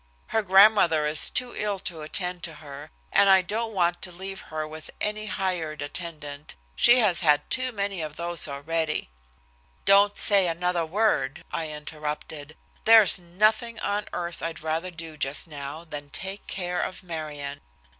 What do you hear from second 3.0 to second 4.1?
and I don't want